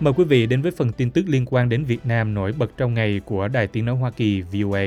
Mời 0.00 0.12
quý 0.16 0.24
vị 0.24 0.46
đến 0.46 0.62
với 0.62 0.72
phần 0.72 0.92
tin 0.96 1.10
tức 1.10 1.22
liên 1.28 1.44
quan 1.50 1.68
đến 1.68 1.84
Việt 1.84 1.98
Nam 2.04 2.34
nổi 2.34 2.54
bật 2.58 2.70
trong 2.76 2.94
ngày 2.94 3.20
của 3.24 3.48
Đài 3.48 3.66
Tiếng 3.66 3.84
Nói 3.84 3.96
Hoa 3.96 4.10
Kỳ 4.16 4.42
VOA. 4.42 4.82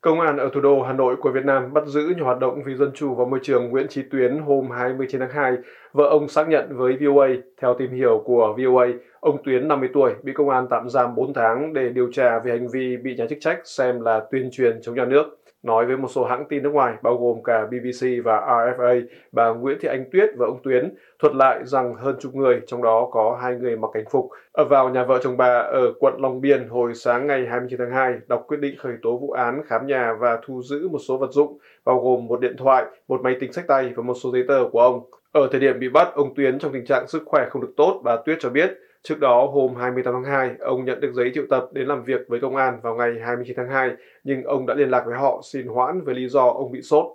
Công 0.00 0.20
an 0.20 0.36
ở 0.36 0.50
thủ 0.54 0.60
đô 0.60 0.82
Hà 0.82 0.92
Nội 0.92 1.16
của 1.16 1.30
Việt 1.30 1.44
Nam 1.44 1.72
bắt 1.72 1.86
giữ 1.86 2.00
nhà 2.16 2.24
hoạt 2.24 2.38
động 2.38 2.62
vì 2.66 2.74
dân 2.74 2.90
chủ 2.94 3.14
và 3.14 3.24
môi 3.24 3.40
trường 3.42 3.68
Nguyễn 3.68 3.86
Chí 3.88 4.02
Tuyến 4.10 4.38
hôm 4.38 4.70
29 4.70 5.20
tháng 5.20 5.30
2. 5.30 5.52
Vợ 5.92 6.04
ông 6.04 6.28
xác 6.28 6.48
nhận 6.48 6.76
với 6.76 6.96
VOA, 7.00 7.28
theo 7.62 7.74
tìm 7.78 7.92
hiểu 7.92 8.22
của 8.24 8.56
VOA, 8.58 8.86
ông 9.20 9.42
Tuyến 9.44 9.68
50 9.68 9.88
tuổi 9.94 10.14
bị 10.22 10.32
công 10.32 10.48
an 10.48 10.66
tạm 10.70 10.88
giam 10.88 11.14
4 11.14 11.34
tháng 11.34 11.72
để 11.72 11.88
điều 11.88 12.12
tra 12.12 12.38
về 12.38 12.50
hành 12.50 12.68
vi 12.72 12.96
bị 12.96 13.14
nhà 13.16 13.26
chức 13.30 13.38
trách 13.40 13.58
xem 13.64 14.00
là 14.00 14.20
tuyên 14.32 14.48
truyền 14.52 14.80
chống 14.82 14.94
nhà 14.94 15.04
nước. 15.04 15.41
Nói 15.62 15.86
với 15.86 15.96
một 15.96 16.08
số 16.08 16.24
hãng 16.24 16.44
tin 16.48 16.62
nước 16.62 16.70
ngoài, 16.72 16.94
bao 17.02 17.16
gồm 17.16 17.42
cả 17.42 17.66
BBC 17.66 18.06
và 18.24 18.40
RFA, 18.40 19.02
bà 19.32 19.48
Nguyễn 19.48 19.78
Thị 19.80 19.88
Anh 19.88 20.04
Tuyết 20.12 20.28
và 20.36 20.46
ông 20.46 20.60
Tuyến 20.62 20.94
thuật 21.18 21.34
lại 21.34 21.60
rằng 21.64 21.94
hơn 21.94 22.16
chục 22.20 22.34
người, 22.34 22.60
trong 22.66 22.82
đó 22.82 23.08
có 23.12 23.38
hai 23.42 23.54
người 23.54 23.76
mặc 23.76 23.90
cảnh 23.94 24.04
phục, 24.10 24.28
ở 24.52 24.64
vào 24.64 24.88
nhà 24.88 25.04
vợ 25.04 25.18
chồng 25.22 25.36
bà 25.36 25.58
ở 25.58 25.92
quận 25.98 26.14
Long 26.18 26.40
Biên 26.40 26.68
hồi 26.68 26.94
sáng 26.94 27.26
ngày 27.26 27.46
29 27.50 27.78
tháng 27.78 27.90
2, 27.90 28.14
đọc 28.26 28.44
quyết 28.48 28.60
định 28.60 28.74
khởi 28.78 28.92
tố 29.02 29.16
vụ 29.16 29.30
án 29.30 29.62
khám 29.66 29.86
nhà 29.86 30.14
và 30.20 30.38
thu 30.46 30.62
giữ 30.62 30.88
một 30.88 30.98
số 31.08 31.18
vật 31.18 31.30
dụng, 31.30 31.58
bao 31.84 32.00
gồm 32.00 32.26
một 32.26 32.40
điện 32.40 32.56
thoại, 32.58 32.84
một 33.08 33.20
máy 33.22 33.36
tính 33.40 33.52
sách 33.52 33.64
tay 33.68 33.92
và 33.96 34.02
một 34.02 34.14
số 34.14 34.30
giấy 34.32 34.44
tờ 34.48 34.64
của 34.72 34.80
ông. 34.80 35.00
Ở 35.32 35.48
thời 35.50 35.60
điểm 35.60 35.78
bị 35.78 35.88
bắt, 35.88 36.08
ông 36.14 36.34
Tuyến 36.34 36.58
trong 36.58 36.72
tình 36.72 36.86
trạng 36.86 37.08
sức 37.08 37.22
khỏe 37.26 37.46
không 37.50 37.62
được 37.62 37.72
tốt, 37.76 38.00
bà 38.04 38.16
Tuyết 38.16 38.38
cho 38.40 38.50
biết. 38.50 38.78
Trước 39.08 39.20
đó, 39.20 39.46
hôm 39.46 39.74
28 39.74 40.14
tháng 40.14 40.24
2, 40.24 40.50
ông 40.60 40.84
nhận 40.84 41.00
được 41.00 41.12
giấy 41.12 41.30
triệu 41.34 41.44
tập 41.50 41.68
đến 41.72 41.86
làm 41.86 42.04
việc 42.04 42.20
với 42.28 42.40
công 42.40 42.56
an 42.56 42.80
vào 42.82 42.94
ngày 42.94 43.12
29 43.24 43.56
tháng 43.56 43.68
2, 43.68 43.90
nhưng 44.24 44.42
ông 44.42 44.66
đã 44.66 44.74
liên 44.74 44.90
lạc 44.90 45.02
với 45.06 45.14
họ 45.14 45.40
xin 45.52 45.66
hoãn 45.66 46.00
với 46.00 46.14
lý 46.14 46.28
do 46.28 46.46
ông 46.46 46.72
bị 46.72 46.82
sốt. 46.82 47.06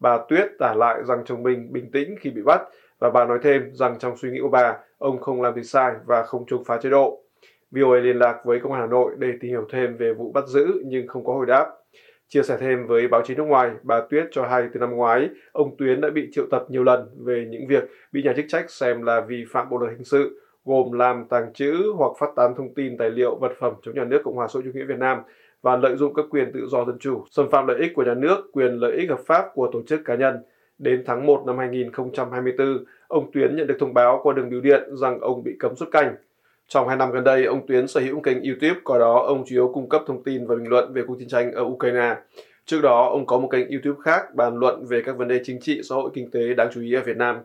Bà 0.00 0.18
Tuyết 0.28 0.46
tả 0.58 0.74
lại 0.76 1.04
rằng 1.04 1.22
chồng 1.24 1.42
mình 1.42 1.72
bình 1.72 1.90
tĩnh 1.90 2.14
khi 2.20 2.30
bị 2.30 2.42
bắt, 2.42 2.60
và 2.98 3.10
bà 3.10 3.24
nói 3.24 3.38
thêm 3.42 3.70
rằng 3.72 3.98
trong 3.98 4.16
suy 4.16 4.30
nghĩ 4.30 4.38
của 4.42 4.48
bà, 4.48 4.76
ông 4.98 5.20
không 5.20 5.42
làm 5.42 5.54
gì 5.54 5.62
sai 5.62 5.92
và 6.06 6.22
không 6.22 6.44
chống 6.46 6.64
phá 6.64 6.78
chế 6.82 6.90
độ. 6.90 7.20
VOA 7.70 7.98
liên 7.98 8.18
lạc 8.18 8.40
với 8.44 8.60
Công 8.60 8.72
an 8.72 8.80
Hà 8.80 8.86
Nội 8.86 9.12
để 9.18 9.28
tìm 9.40 9.50
hiểu 9.50 9.66
thêm 9.70 9.96
về 9.96 10.12
vụ 10.12 10.32
bắt 10.32 10.44
giữ 10.46 10.66
nhưng 10.84 11.06
không 11.06 11.24
có 11.24 11.32
hồi 11.32 11.46
đáp. 11.46 11.66
Chia 12.28 12.42
sẻ 12.42 12.56
thêm 12.60 12.86
với 12.86 13.08
báo 13.08 13.22
chí 13.24 13.34
nước 13.34 13.44
ngoài, 13.44 13.70
bà 13.82 14.00
Tuyết 14.10 14.26
cho 14.30 14.46
hay 14.46 14.68
từ 14.74 14.80
năm 14.80 14.96
ngoái, 14.96 15.28
ông 15.52 15.76
Tuyến 15.78 16.00
đã 16.00 16.10
bị 16.10 16.28
triệu 16.32 16.44
tập 16.50 16.66
nhiều 16.68 16.84
lần 16.84 17.08
về 17.24 17.46
những 17.50 17.66
việc 17.68 17.84
bị 18.12 18.22
nhà 18.22 18.32
chức 18.36 18.44
trách 18.48 18.70
xem 18.70 19.02
là 19.02 19.20
vi 19.20 19.44
phạm 19.52 19.68
bộ 19.70 19.78
luật 19.78 19.92
hình 19.92 20.04
sự, 20.04 20.40
gồm 20.64 20.92
làm 20.92 21.24
tàng 21.28 21.52
trữ 21.52 21.92
hoặc 21.96 22.12
phát 22.18 22.30
tán 22.36 22.54
thông 22.56 22.74
tin 22.74 22.96
tài 22.96 23.10
liệu 23.10 23.36
vật 23.40 23.52
phẩm 23.60 23.72
chống 23.82 23.94
nhà 23.94 24.04
nước 24.04 24.20
Cộng 24.24 24.34
hòa 24.34 24.48
xã 24.48 24.52
hội 24.54 24.62
chủ 24.64 24.70
nghĩa 24.78 24.84
Việt 24.84 24.98
Nam 24.98 25.18
và 25.62 25.76
lợi 25.76 25.96
dụng 25.96 26.14
các 26.14 26.24
quyền 26.30 26.52
tự 26.52 26.66
do 26.66 26.84
dân 26.84 26.98
chủ, 27.00 27.24
xâm 27.30 27.50
phạm 27.50 27.66
lợi 27.66 27.76
ích 27.80 27.92
của 27.94 28.02
nhà 28.02 28.14
nước, 28.14 28.50
quyền 28.52 28.72
lợi 28.72 28.96
ích 28.96 29.10
hợp 29.10 29.20
pháp 29.26 29.44
của 29.54 29.70
tổ 29.72 29.82
chức 29.86 30.00
cá 30.04 30.14
nhân. 30.14 30.36
Đến 30.78 31.02
tháng 31.06 31.26
1 31.26 31.42
năm 31.46 31.58
2024, 31.58 32.84
ông 33.08 33.30
Tuyến 33.32 33.56
nhận 33.56 33.66
được 33.66 33.76
thông 33.80 33.94
báo 33.94 34.20
qua 34.22 34.34
đường 34.34 34.50
bưu 34.50 34.60
điện 34.60 34.82
rằng 34.96 35.20
ông 35.20 35.44
bị 35.44 35.56
cấm 35.58 35.76
xuất 35.76 35.88
cảnh. 35.92 36.14
Trong 36.68 36.88
hai 36.88 36.96
năm 36.96 37.10
gần 37.10 37.24
đây, 37.24 37.44
ông 37.44 37.66
Tuyến 37.66 37.86
sở 37.86 38.00
hữu 38.00 38.20
kênh 38.20 38.42
YouTube, 38.42 38.80
có 38.84 38.98
đó 38.98 39.24
ông 39.26 39.44
chủ 39.46 39.54
yếu 39.54 39.70
cung 39.74 39.88
cấp 39.88 40.02
thông 40.06 40.22
tin 40.22 40.46
và 40.46 40.54
bình 40.54 40.68
luận 40.68 40.92
về 40.92 41.02
cuộc 41.06 41.18
chiến 41.18 41.28
tranh 41.28 41.52
ở 41.52 41.62
Ukraine. 41.62 42.16
Trước 42.66 42.80
đó, 42.82 43.08
ông 43.08 43.26
có 43.26 43.38
một 43.38 43.48
kênh 43.48 43.70
YouTube 43.70 44.00
khác 44.04 44.34
bàn 44.34 44.56
luận 44.56 44.84
về 44.86 45.02
các 45.02 45.16
vấn 45.16 45.28
đề 45.28 45.40
chính 45.44 45.60
trị, 45.60 45.80
xã 45.88 45.94
hội, 45.94 46.10
kinh 46.14 46.30
tế 46.30 46.54
đáng 46.54 46.68
chú 46.74 46.80
ý 46.80 46.94
ở 46.94 47.02
Việt 47.06 47.16
Nam. 47.16 47.36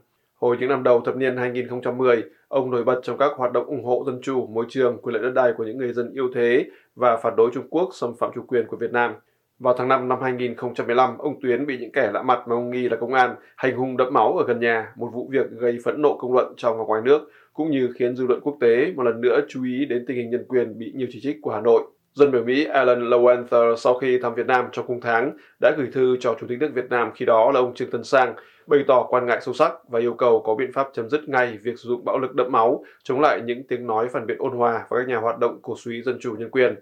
Hồi 0.42 0.58
những 0.60 0.70
năm 0.70 0.84
đầu 0.84 1.02
thập 1.02 1.16
niên 1.16 1.38
2010, 1.38 2.24
ông 2.48 2.72
nổi 2.72 2.84
bật 2.84 3.00
trong 3.04 3.18
các 3.18 3.32
hoạt 3.38 3.52
động 3.52 3.66
ủng 3.66 3.84
hộ 3.84 4.04
dân 4.06 4.20
chủ, 4.22 4.48
môi 4.48 4.66
trường, 4.70 4.98
quyền 4.98 5.14
lợi 5.14 5.24
đất 5.24 5.32
đai 5.32 5.54
của 5.58 5.64
những 5.64 5.78
người 5.78 5.94
dân 5.94 6.12
yêu 6.14 6.30
thế 6.36 6.66
và 6.96 7.18
phản 7.18 7.36
đối 7.36 7.52
Trung 7.54 7.68
Quốc 7.70 7.90
xâm 7.94 8.16
phạm 8.20 8.32
chủ 8.36 8.42
quyền 8.48 8.68
của 8.68 8.78
Việt 8.78 8.92
Nam. 8.92 9.14
Vào 9.60 9.74
tháng 9.78 9.88
5 9.88 10.08
năm 10.08 10.22
2015, 10.22 11.18
ông 11.18 11.42
Tuyến 11.42 11.66
bị 11.66 11.78
những 11.78 11.92
kẻ 11.92 12.12
lạ 12.14 12.22
mặt 12.22 12.48
mà 12.48 12.56
ông 12.56 12.72
nghi 12.72 12.90
là 12.90 12.98
công 12.98 13.14
an 13.14 13.36
hành 13.56 13.78
hung 13.78 13.98
đẫm 13.98 14.14
máu 14.14 14.38
ở 14.38 14.46
gần 14.48 14.60
nhà, 14.60 14.94
một 14.96 15.10
vụ 15.14 15.28
việc 15.32 15.52
gây 15.52 15.78
phẫn 15.86 16.02
nộ 16.02 16.18
công 16.18 16.34
luận 16.34 16.54
trong 16.58 16.78
và 16.78 16.84
ngoài 16.84 17.02
nước, 17.06 17.32
cũng 17.54 17.72
như 17.72 17.90
khiến 17.96 18.16
dư 18.16 18.28
luận 18.28 18.40
quốc 18.44 18.58
tế 18.62 18.94
một 18.96 19.04
lần 19.04 19.22
nữa 19.22 19.40
chú 19.48 19.64
ý 19.64 19.86
đến 19.86 20.06
tình 20.08 20.18
hình 20.18 20.30
nhân 20.30 20.46
quyền 20.48 20.80
bị 20.80 20.92
nhiều 20.96 21.08
chỉ 21.12 21.20
trích 21.22 21.38
của 21.42 21.52
Hà 21.52 21.62
Nội. 21.62 21.84
Dân 22.14 22.32
biểu 22.32 22.44
Mỹ 22.44 22.66
Alan 22.66 23.10
Lowenther 23.10 23.76
sau 23.76 23.94
khi 23.94 24.20
thăm 24.20 24.36
Việt 24.36 24.48
Nam 24.48 24.66
trong 24.72 24.88
cùng 24.88 25.02
tháng 25.02 25.32
đã 25.62 25.76
gửi 25.78 25.88
thư 25.94 26.18
cho 26.20 26.36
Chủ 26.42 26.48
tịch 26.48 26.60
nước 26.60 26.72
Việt 26.74 26.90
Nam 26.90 27.12
khi 27.16 27.26
đó 27.26 27.52
là 27.52 27.60
ông 27.60 27.74
Trương 27.74 27.92
Tân 27.92 28.04
Sang, 28.04 28.34
bày 28.70 28.84
tỏ 28.88 29.08
quan 29.10 29.26
ngại 29.26 29.42
sâu 29.42 29.54
sắc 29.54 29.90
và 29.90 30.00
yêu 30.00 30.14
cầu 30.14 30.42
có 30.46 30.56
biện 30.56 30.72
pháp 30.74 30.90
chấm 30.94 31.10
dứt 31.10 31.30
ngay 31.30 31.58
việc 31.64 31.80
sử 31.80 31.90
dụng 31.90 32.06
bạo 32.06 32.20
lực 32.20 32.36
đẫm 32.36 32.52
máu, 32.52 32.84
chống 33.04 33.22
lại 33.22 33.42
những 33.46 33.64
tiếng 33.68 33.88
nói 33.88 34.08
phản 34.10 34.26
biện 34.26 34.38
ôn 34.40 34.52
hòa 34.52 34.86
và 34.90 34.98
các 34.98 35.08
nhà 35.08 35.18
hoạt 35.18 35.40
động 35.40 35.60
cổ 35.62 35.76
suý 35.78 36.02
dân 36.02 36.18
chủ 36.20 36.36
nhân 36.40 36.50
quyền. 36.50 36.76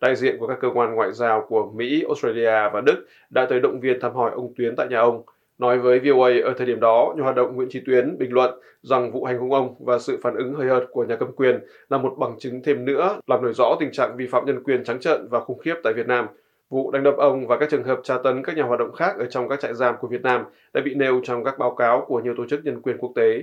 Đại 0.00 0.16
diện 0.16 0.36
của 0.38 0.46
các 0.46 0.58
cơ 0.60 0.68
quan 0.74 0.94
ngoại 0.94 1.12
giao 1.12 1.46
của 1.48 1.70
Mỹ, 1.74 2.04
Australia 2.08 2.70
và 2.72 2.80
Đức 2.80 3.06
đã 3.30 3.46
tới 3.46 3.60
động 3.60 3.80
viên 3.80 4.00
thăm 4.00 4.14
hỏi 4.14 4.30
ông 4.34 4.52
Tuyến 4.56 4.76
tại 4.76 4.86
nhà 4.90 4.98
ông. 4.98 5.22
Nói 5.58 5.78
với 5.78 5.98
VOA 5.98 6.30
ở 6.44 6.54
thời 6.56 6.66
điểm 6.66 6.80
đó, 6.80 7.14
nhà 7.16 7.22
hoạt 7.22 7.36
động 7.36 7.56
Nguyễn 7.56 7.68
Trí 7.70 7.80
Tuyến 7.86 8.18
bình 8.18 8.32
luận 8.32 8.60
rằng 8.82 9.12
vụ 9.12 9.24
hành 9.24 9.38
hung 9.38 9.52
ông 9.52 9.74
và 9.78 9.98
sự 9.98 10.18
phản 10.22 10.34
ứng 10.34 10.54
hơi 10.54 10.68
hợt 10.68 10.84
của 10.90 11.04
nhà 11.04 11.16
cầm 11.16 11.32
quyền 11.32 11.58
là 11.90 11.98
một 11.98 12.14
bằng 12.18 12.38
chứng 12.38 12.62
thêm 12.62 12.84
nữa 12.84 13.20
làm 13.26 13.42
nổi 13.42 13.52
rõ 13.52 13.76
tình 13.80 13.92
trạng 13.92 14.16
vi 14.16 14.26
phạm 14.26 14.44
nhân 14.46 14.62
quyền 14.62 14.84
trắng 14.84 15.00
trợn 15.00 15.28
và 15.30 15.40
khủng 15.40 15.58
khiếp 15.58 15.74
tại 15.84 15.92
Việt 15.92 16.06
Nam. 16.06 16.26
Vụ 16.72 16.90
đánh 16.90 17.02
đập 17.02 17.14
ông 17.18 17.46
và 17.46 17.58
các 17.58 17.68
trường 17.70 17.84
hợp 17.84 18.00
tra 18.04 18.14
tấn 18.24 18.42
các 18.44 18.56
nhà 18.56 18.62
hoạt 18.62 18.78
động 18.78 18.92
khác 18.92 19.16
ở 19.18 19.26
trong 19.30 19.48
các 19.48 19.60
trại 19.60 19.74
giam 19.74 19.94
của 20.00 20.08
Việt 20.08 20.22
Nam 20.22 20.44
đã 20.74 20.80
bị 20.84 20.94
nêu 20.94 21.20
trong 21.24 21.44
các 21.44 21.58
báo 21.58 21.74
cáo 21.74 22.04
của 22.08 22.20
nhiều 22.20 22.34
tổ 22.36 22.46
chức 22.50 22.64
nhân 22.64 22.82
quyền 22.82 22.98
quốc 22.98 23.12
tế. 23.16 23.42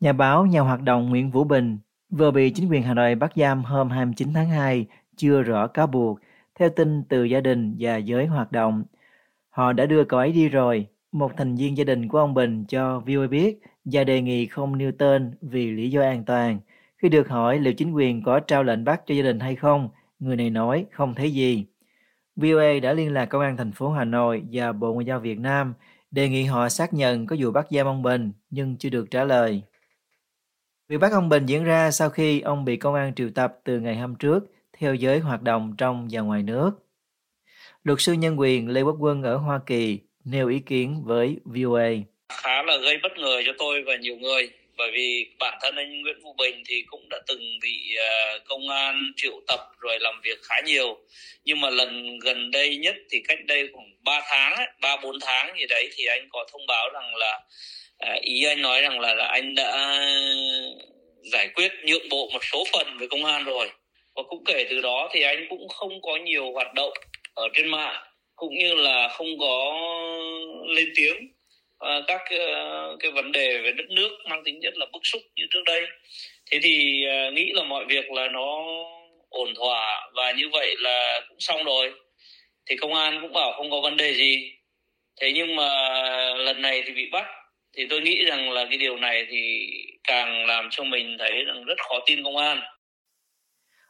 Nhà 0.00 0.12
báo, 0.12 0.46
nhà 0.46 0.60
hoạt 0.60 0.82
động 0.82 1.08
Nguyễn 1.08 1.30
Vũ 1.30 1.44
Bình 1.44 1.78
vừa 2.10 2.30
bị 2.30 2.50
chính 2.50 2.70
quyền 2.70 2.82
Hà 2.82 2.94
Nội 2.94 3.14
bắt 3.14 3.32
giam 3.36 3.64
hôm 3.64 3.90
29 3.90 4.28
tháng 4.34 4.48
2, 4.48 4.86
chưa 5.16 5.42
rõ 5.42 5.66
cáo 5.66 5.86
buộc, 5.86 6.18
theo 6.58 6.68
tin 6.68 7.04
từ 7.08 7.24
gia 7.24 7.40
đình 7.40 7.76
và 7.78 7.96
giới 7.96 8.26
hoạt 8.26 8.52
động. 8.52 8.84
Họ 9.50 9.72
đã 9.72 9.86
đưa 9.86 10.04
cậu 10.04 10.20
ấy 10.20 10.32
đi 10.32 10.48
rồi. 10.48 10.86
Một 11.12 11.32
thành 11.36 11.56
viên 11.56 11.76
gia 11.76 11.84
đình 11.84 12.08
của 12.08 12.18
ông 12.18 12.34
Bình 12.34 12.64
cho 12.68 13.00
VOA 13.00 13.26
biết 13.26 13.58
và 13.84 14.04
đề 14.04 14.22
nghị 14.22 14.46
không 14.46 14.78
nêu 14.78 14.92
tên 14.98 15.34
vì 15.40 15.70
lý 15.70 15.90
do 15.90 16.02
an 16.02 16.24
toàn. 16.24 16.58
Khi 16.96 17.08
được 17.08 17.28
hỏi 17.28 17.58
liệu 17.58 17.72
chính 17.72 17.92
quyền 17.92 18.22
có 18.22 18.40
trao 18.40 18.62
lệnh 18.62 18.84
bắt 18.84 19.02
cho 19.06 19.14
gia 19.14 19.22
đình 19.22 19.40
hay 19.40 19.56
không, 19.56 19.88
người 20.20 20.36
này 20.36 20.50
nói, 20.50 20.86
không 20.92 21.14
thấy 21.14 21.30
gì. 21.30 21.64
VOA 22.36 22.80
đã 22.82 22.92
liên 22.92 23.12
lạc 23.12 23.26
công 23.26 23.42
an 23.42 23.56
thành 23.56 23.72
phố 23.72 23.90
Hà 23.90 24.04
Nội 24.04 24.42
và 24.52 24.72
Bộ 24.72 24.92
Ngoại 24.92 25.06
giao 25.06 25.20
Việt 25.20 25.38
Nam, 25.38 25.74
đề 26.10 26.28
nghị 26.28 26.44
họ 26.44 26.68
xác 26.68 26.94
nhận 26.94 27.26
có 27.26 27.36
vụ 27.38 27.50
bắt 27.50 27.66
giam 27.70 27.86
ông 27.86 28.02
Bình, 28.02 28.32
nhưng 28.50 28.76
chưa 28.76 28.88
được 28.88 29.10
trả 29.10 29.24
lời. 29.24 29.62
Việc 30.88 30.98
bắt 30.98 31.12
ông 31.12 31.28
Bình 31.28 31.46
diễn 31.46 31.64
ra 31.64 31.90
sau 31.90 32.10
khi 32.10 32.40
ông 32.40 32.64
bị 32.64 32.76
công 32.76 32.94
an 32.94 33.14
triệu 33.14 33.30
tập 33.34 33.58
từ 33.64 33.80
ngày 33.80 33.96
hôm 33.96 34.14
trước, 34.14 34.52
theo 34.78 34.94
giới 34.94 35.18
hoạt 35.18 35.42
động 35.42 35.74
trong 35.78 36.08
và 36.10 36.20
ngoài 36.20 36.42
nước. 36.42 36.70
Luật 37.84 38.00
sư 38.00 38.12
nhân 38.12 38.40
quyền 38.40 38.68
Lê 38.68 38.82
Quốc 38.82 38.96
Quân 38.98 39.22
ở 39.22 39.36
Hoa 39.36 39.60
Kỳ 39.66 39.98
nêu 40.24 40.48
ý 40.48 40.58
kiến 40.58 41.02
với 41.04 41.36
VOA. 41.44 41.90
Khá 42.28 42.62
là 42.62 42.76
gây 42.82 42.98
bất 43.02 43.12
ngờ 43.16 43.42
cho 43.46 43.52
tôi 43.58 43.82
và 43.86 43.96
nhiều 43.96 44.16
người 44.16 44.50
bởi 44.80 44.90
vì 44.90 45.26
bản 45.38 45.58
thân 45.62 45.76
anh 45.76 46.02
Nguyễn 46.02 46.16
Vũ 46.22 46.34
Bình 46.38 46.62
thì 46.68 46.84
cũng 46.86 47.08
đã 47.10 47.18
từng 47.26 47.58
bị 47.62 47.96
à, 47.98 48.38
công 48.44 48.68
an 48.68 49.12
triệu 49.16 49.40
tập 49.48 49.60
rồi 49.78 49.98
làm 50.00 50.20
việc 50.24 50.38
khá 50.42 50.54
nhiều. 50.66 50.98
Nhưng 51.44 51.60
mà 51.60 51.70
lần 51.70 52.18
gần 52.18 52.50
đây 52.50 52.76
nhất 52.76 52.96
thì 53.10 53.18
cách 53.28 53.38
đây 53.46 53.68
khoảng 53.72 53.90
3 54.04 54.20
tháng 54.28 54.56
ba 54.80 54.96
bốn 54.96 55.20
tháng 55.20 55.54
gì 55.58 55.66
đấy 55.68 55.88
thì 55.96 56.04
anh 56.04 56.28
có 56.30 56.46
thông 56.52 56.66
báo 56.66 56.90
rằng 56.94 57.14
là 57.16 57.40
à, 57.98 58.16
ý 58.22 58.44
anh 58.44 58.62
nói 58.62 58.82
rằng 58.82 59.00
là, 59.00 59.14
là 59.14 59.26
anh 59.26 59.54
đã 59.54 60.00
giải 61.32 61.48
quyết 61.54 61.72
nhượng 61.84 62.08
bộ 62.10 62.30
một 62.32 62.44
số 62.52 62.64
phần 62.72 62.98
với 62.98 63.08
công 63.08 63.24
an 63.24 63.44
rồi. 63.44 63.70
Và 64.14 64.22
cũng 64.28 64.44
kể 64.44 64.66
từ 64.70 64.80
đó 64.80 65.08
thì 65.12 65.22
anh 65.22 65.46
cũng 65.50 65.68
không 65.68 66.02
có 66.02 66.16
nhiều 66.16 66.52
hoạt 66.52 66.74
động 66.74 66.92
ở 67.34 67.48
trên 67.54 67.68
mạng 67.68 68.02
cũng 68.36 68.54
như 68.54 68.74
là 68.74 69.08
không 69.08 69.38
có 69.38 69.74
lên 70.66 70.88
tiếng 70.96 71.16
uh, 71.84 72.04
các 72.06 72.20
uh, 72.22 73.00
cái 73.00 73.10
vấn 73.10 73.32
đề 73.32 73.60
về 73.64 73.72
đất 73.72 73.90
nước 73.90 74.10
mang 74.30 74.42
tính 74.44 74.60
chất 74.62 74.76
là 74.76 74.86
bức 74.92 75.00
xúc 75.02 75.22
như 75.36 75.44
trước 75.50 75.62
đây. 75.66 75.82
Thế 76.50 76.58
thì 76.62 77.04
uh, 77.06 77.34
nghĩ 77.34 77.52
là 77.54 77.64
mọi 77.64 77.84
việc 77.84 78.10
là 78.10 78.28
nó 78.28 78.64
ổn 79.28 79.54
thỏa 79.56 80.10
và 80.14 80.32
như 80.32 80.48
vậy 80.52 80.74
là 80.78 81.20
cũng 81.28 81.40
xong 81.40 81.64
rồi. 81.64 81.92
Thì 82.66 82.76
công 82.76 82.94
an 82.94 83.18
cũng 83.22 83.32
bảo 83.32 83.52
không 83.56 83.70
có 83.70 83.80
vấn 83.80 83.96
đề 83.96 84.14
gì. 84.14 84.52
Thế 85.20 85.32
nhưng 85.32 85.56
mà 85.56 85.68
lần 86.34 86.62
này 86.62 86.82
thì 86.86 86.92
bị 86.92 87.10
bắt. 87.12 87.26
Thì 87.76 87.86
tôi 87.90 88.00
nghĩ 88.00 88.24
rằng 88.24 88.50
là 88.50 88.66
cái 88.70 88.78
điều 88.78 88.96
này 88.96 89.26
thì 89.30 89.70
càng 90.04 90.46
làm 90.46 90.68
cho 90.70 90.84
mình 90.84 91.16
thấy 91.18 91.44
rằng 91.44 91.64
rất 91.64 91.78
khó 91.88 91.98
tin 92.06 92.24
công 92.24 92.36
an. 92.36 92.60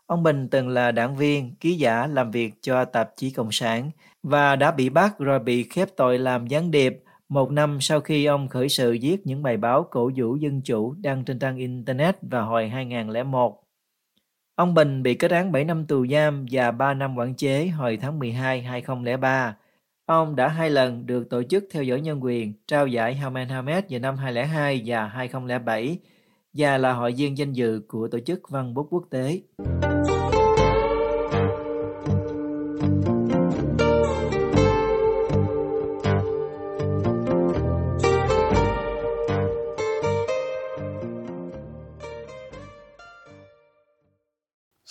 Ông 0.07 0.23
Bình 0.23 0.49
từng 0.51 0.69
là 0.69 0.93
đảng 0.93 1.17
viên, 1.17 1.55
ký 1.61 1.71
giả 1.71 2.07
làm 2.15 2.31
việc 2.31 2.51
cho 2.63 2.85
tạp 2.85 3.09
chí 3.17 3.33
Cộng 3.37 3.53
sản 3.53 3.91
và 4.23 4.57
đã 4.57 4.71
bị 4.71 4.89
bắt 4.89 5.11
rồi 5.19 5.39
bị 5.39 5.67
khép 5.71 5.89
tội 5.97 6.19
làm 6.19 6.47
gián 6.47 6.71
điệp 6.71 6.93
một 7.31 7.51
năm 7.51 7.79
sau 7.81 8.01
khi 8.01 8.25
ông 8.25 8.49
khởi 8.49 8.69
sự 8.69 8.99
viết 9.03 9.27
những 9.27 9.43
bài 9.43 9.57
báo 9.57 9.87
cổ 9.91 10.11
vũ 10.17 10.37
dân 10.37 10.63
chủ 10.63 10.95
đăng 10.99 11.25
trên 11.25 11.39
trang 11.39 11.57
Internet 11.57 12.17
vào 12.23 12.47
hồi 12.47 12.69
2001. 12.69 13.63
Ông 14.55 14.75
Bình 14.75 15.03
bị 15.03 15.15
kết 15.15 15.31
án 15.31 15.53
7 15.53 15.65
năm 15.65 15.87
tù 15.87 16.07
giam 16.07 16.47
và 16.51 16.71
3 16.71 16.95
năm 16.95 17.17
quản 17.17 17.35
chế 17.35 17.67
hồi 17.67 17.99
tháng 18.03 18.19
12 18.19 18.63
2003. 18.63 19.57
Ông 20.07 20.37
đã 20.37 20.49
hai 20.49 20.71
lần 20.71 21.07
được 21.07 21.31
tổ 21.31 21.43
chức 21.43 21.65
theo 21.73 21.83
dõi 21.83 22.01
nhân 22.01 22.25
quyền, 22.25 22.53
trao 22.67 22.87
giải 22.87 23.15
Haman 23.15 23.49
Hamed 23.49 23.85
vào 23.91 24.01
năm 24.01 24.17
2002 24.17 24.83
và 24.87 25.07
2007 25.07 25.99
và 26.53 26.79
là 26.79 26.93
hội 26.93 27.15
viên 27.17 27.39
danh 27.39 27.53
dự 27.53 27.83
của 27.89 28.09
Tổ 28.09 28.21
chức 28.21 28.49
Văn 28.49 28.75
bút 28.75 28.87
Quốc 28.91 29.05
tế. 29.11 29.41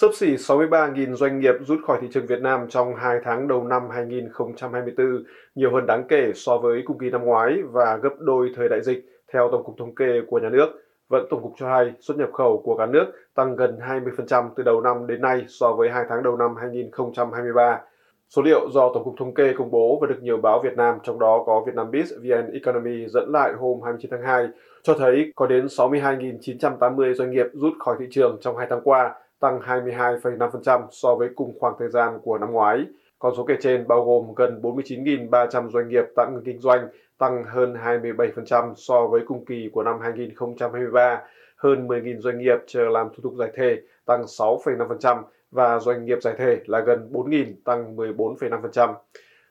Sấp 0.01 0.12
xỉ 0.13 0.36
63.000 0.36 1.13
doanh 1.13 1.40
nghiệp 1.40 1.56
rút 1.62 1.80
khỏi 1.88 1.98
thị 2.01 2.07
trường 2.12 2.25
Việt 2.25 2.42
Nam 2.42 2.66
trong 2.69 2.96
2 2.96 3.19
tháng 3.24 3.48
đầu 3.48 3.63
năm 3.63 3.81
2024, 3.90 5.24
nhiều 5.56 5.72
hơn 5.74 5.86
đáng 5.86 6.04
kể 6.10 6.31
so 6.36 6.57
với 6.57 6.84
cùng 6.86 6.98
kỳ 6.98 7.10
năm 7.10 7.25
ngoái 7.25 7.57
và 7.72 7.98
gấp 7.98 8.10
đôi 8.19 8.51
thời 8.56 8.69
đại 8.69 8.81
dịch, 8.81 9.06
theo 9.34 9.50
Tổng 9.51 9.63
cục 9.63 9.75
Thống 9.80 9.96
kê 9.96 10.22
của 10.28 10.40
nhà 10.40 10.50
nước. 10.50 10.68
Vẫn 11.10 11.28
Tổng 11.30 11.44
cục 11.44 11.54
cho 11.57 11.69
hay 11.69 11.94
xuất 12.00 12.18
nhập 12.18 12.30
khẩu 12.34 12.62
của 12.66 12.78
cả 12.78 12.86
nước 12.86 13.06
tăng 13.36 13.56
gần 13.56 13.80
20% 13.80 14.50
từ 14.56 14.63
đầu 14.63 14.81
năm 14.81 15.07
đến 15.07 15.22
nay 15.22 15.46
so 15.48 15.74
với 15.74 15.90
2 15.90 16.06
tháng 16.10 16.24
đầu 16.24 16.38
năm 16.38 16.56
2023. 16.60 17.81
Số 18.30 18.42
liệu 18.42 18.69
do 18.72 18.92
Tổng 18.94 19.04
cục 19.04 19.16
Thống 19.19 19.34
kê 19.34 19.54
công 19.57 19.72
bố 19.72 19.98
và 20.01 20.07
được 20.07 20.19
nhiều 20.22 20.38
báo 20.38 20.62
Việt 20.63 20.78
Nam, 20.78 20.98
trong 21.04 21.19
đó 21.19 21.44
có 21.46 21.66
Vietnambiz 21.66 22.19
VN 22.22 22.54
Economy 22.54 23.07
dẫn 23.07 23.31
lại 23.31 23.54
hôm 23.60 23.81
29 23.81 24.12
tháng 24.12 24.24
2, 24.24 24.48
cho 24.84 24.94
thấy 24.94 25.31
có 25.36 25.48
đến 25.48 25.66
62.980 25.66 27.13
doanh 27.13 27.31
nghiệp 27.31 27.46
rút 27.54 27.74
khỏi 27.80 27.96
thị 28.00 28.06
trường 28.12 28.38
trong 28.42 28.57
2 28.57 28.68
tháng 28.69 28.81
qua, 28.84 29.16
tăng 29.39 29.59
22,5% 29.59 30.88
so 30.91 31.15
với 31.15 31.30
cùng 31.36 31.59
khoảng 31.59 31.75
thời 31.80 31.89
gian 31.89 32.19
của 32.24 32.38
năm 32.38 32.51
ngoái. 32.51 32.86
Con 33.19 33.33
số 33.38 33.44
kể 33.44 33.56
trên 33.62 33.88
bao 33.88 34.06
gồm 34.06 34.33
gần 34.36 34.59
49.300 34.62 35.69
doanh 35.69 35.89
nghiệp 35.89 36.03
tạm 36.15 36.33
ngừng 36.33 36.44
kinh 36.44 36.59
doanh, 36.59 36.88
tăng 37.18 37.44
hơn 37.44 37.74
27% 37.74 38.74
so 38.75 39.07
với 39.07 39.21
cùng 39.27 39.45
kỳ 39.45 39.69
của 39.74 39.83
năm 39.83 40.00
2023, 40.01 41.21
hơn 41.56 41.88
10.000 41.88 42.19
doanh 42.19 42.38
nghiệp 42.38 42.57
chờ 42.68 42.89
làm 42.89 43.09
thủ 43.09 43.19
tục 43.24 43.33
giải 43.39 43.50
thể, 43.56 43.81
tăng 44.06 44.21
6,5%, 44.21 45.24
và 45.51 45.80
doanh 45.80 46.06
nghiệp 46.06 46.18
giải 46.21 46.33
thể 46.38 46.59
là 46.65 46.80
gần 46.80 47.09
4.000, 47.12 47.53
tăng 47.65 47.95
14,5%. 47.95 48.94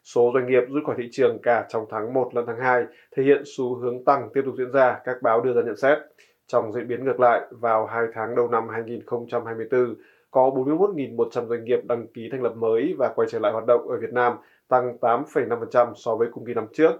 Số 0.02 0.30
doanh 0.34 0.46
nghiệp 0.46 0.62
rút 0.68 0.84
khỏi 0.86 0.94
thị 0.98 1.08
trường 1.12 1.38
cả 1.42 1.66
trong 1.68 1.86
tháng 1.90 2.14
1 2.14 2.30
lẫn 2.34 2.46
tháng 2.46 2.58
2 2.58 2.84
thể 3.16 3.22
hiện 3.22 3.42
xu 3.46 3.74
hướng 3.74 4.04
tăng 4.04 4.28
tiếp 4.34 4.42
tục 4.44 4.54
diễn 4.58 4.72
ra, 4.72 5.00
các 5.04 5.22
báo 5.22 5.40
đưa 5.40 5.52
ra 5.52 5.62
nhận 5.62 5.76
xét. 5.76 5.98
Trong 6.52 6.72
diễn 6.72 6.88
biến 6.88 7.04
ngược 7.04 7.20
lại, 7.20 7.40
vào 7.50 7.86
2 7.86 8.06
tháng 8.14 8.34
đầu 8.34 8.48
năm 8.48 8.68
2024, 8.68 9.94
có 10.30 10.50
41.100 10.50 11.46
doanh 11.46 11.64
nghiệp 11.64 11.80
đăng 11.84 12.06
ký 12.06 12.28
thành 12.32 12.42
lập 12.42 12.52
mới 12.56 12.94
và 12.98 13.08
quay 13.08 13.28
trở 13.30 13.38
lại 13.38 13.52
hoạt 13.52 13.66
động 13.66 13.88
ở 13.88 13.96
Việt 13.96 14.12
Nam, 14.12 14.36
tăng 14.68 14.96
8,5% 15.00 15.92
so 15.94 16.16
với 16.16 16.28
cùng 16.32 16.44
kỳ 16.44 16.54
năm 16.54 16.66
trước. 16.72 16.92